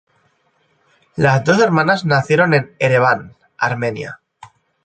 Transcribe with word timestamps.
Las 1.15 1.43
dos 1.43 1.61
hermanas 1.61 2.05
nacieron 2.05 2.55
en 2.55 2.75
Ereván, 2.79 3.35
Armenia. 3.55 4.19